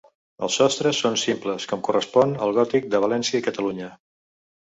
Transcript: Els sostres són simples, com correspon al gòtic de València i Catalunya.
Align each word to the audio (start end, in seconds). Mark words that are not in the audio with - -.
Els 0.45 0.53
sostres 0.59 1.01
són 1.03 1.17
simples, 1.23 1.67
com 1.73 1.83
correspon 1.89 2.33
al 2.45 2.55
gòtic 2.59 2.87
de 2.95 3.01
València 3.05 3.43
i 3.43 3.47
Catalunya. 3.49 3.93